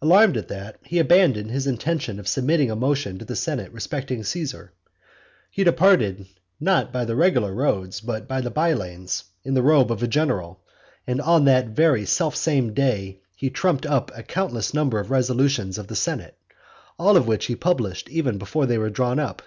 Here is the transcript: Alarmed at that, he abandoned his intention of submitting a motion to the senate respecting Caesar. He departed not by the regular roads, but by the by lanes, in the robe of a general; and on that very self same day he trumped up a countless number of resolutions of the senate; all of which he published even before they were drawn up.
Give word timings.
Alarmed 0.00 0.38
at 0.38 0.48
that, 0.48 0.78
he 0.82 0.98
abandoned 0.98 1.50
his 1.50 1.66
intention 1.66 2.18
of 2.18 2.26
submitting 2.26 2.70
a 2.70 2.74
motion 2.74 3.18
to 3.18 3.24
the 3.26 3.36
senate 3.36 3.70
respecting 3.70 4.24
Caesar. 4.24 4.72
He 5.50 5.62
departed 5.62 6.24
not 6.58 6.90
by 6.90 7.04
the 7.04 7.14
regular 7.16 7.52
roads, 7.52 8.00
but 8.00 8.26
by 8.26 8.40
the 8.40 8.48
by 8.50 8.72
lanes, 8.72 9.24
in 9.44 9.52
the 9.52 9.60
robe 9.60 9.92
of 9.92 10.02
a 10.02 10.06
general; 10.08 10.60
and 11.06 11.20
on 11.20 11.44
that 11.44 11.66
very 11.68 12.06
self 12.06 12.34
same 12.34 12.72
day 12.72 13.20
he 13.36 13.50
trumped 13.50 13.84
up 13.84 14.10
a 14.16 14.22
countless 14.22 14.72
number 14.72 14.98
of 14.98 15.10
resolutions 15.10 15.76
of 15.76 15.88
the 15.88 15.96
senate; 15.96 16.38
all 16.98 17.14
of 17.18 17.26
which 17.26 17.44
he 17.44 17.54
published 17.54 18.08
even 18.08 18.38
before 18.38 18.64
they 18.64 18.78
were 18.78 18.88
drawn 18.88 19.18
up. 19.18 19.42